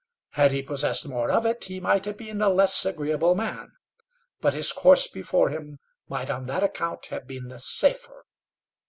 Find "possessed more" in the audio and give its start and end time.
0.63-1.29